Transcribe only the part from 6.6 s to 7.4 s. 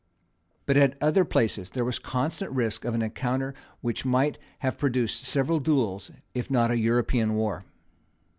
an European